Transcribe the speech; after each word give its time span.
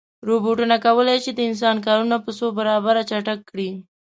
روبوټونه 0.27 0.75
کولی 0.85 1.17
شي 1.23 1.31
د 1.35 1.39
انسان 1.49 1.75
کارونه 1.87 2.15
په 2.25 2.31
څو 2.37 2.45
برابره 2.57 3.01
چټک 3.09 3.39
کړي. 3.49 3.69